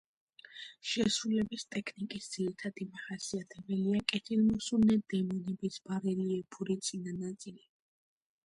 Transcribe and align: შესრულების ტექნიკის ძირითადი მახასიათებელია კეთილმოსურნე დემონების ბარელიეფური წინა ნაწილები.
შესრულების 0.91 1.65
ტექნიკის 1.75 2.29
ძირითადი 2.37 2.87
მახასიათებელია 2.95 4.01
კეთილმოსურნე 4.13 4.97
დემონების 5.15 5.79
ბარელიეფური 5.91 6.79
წინა 6.89 7.15
ნაწილები. 7.23 7.71